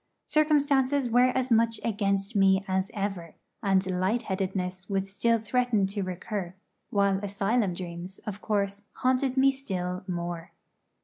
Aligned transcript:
Circumstances 0.25 1.11
were 1.11 1.29
as 1.29 1.51
much 1.51 1.79
against 1.83 2.35
me 2.35 2.65
as 2.67 2.89
ever, 2.95 3.35
and 3.61 3.85
light 3.99 4.23
headedness 4.23 4.89
would 4.89 5.05
still 5.05 5.37
threaten 5.37 5.85
to 5.85 6.01
recur, 6.01 6.55
while 6.89 7.19
asylum 7.21 7.75
dreams, 7.75 8.17
of 8.25 8.41
course, 8.41 8.81
haunted 8.93 9.37
me 9.37 9.51
still 9.51 10.03
more. 10.07 10.53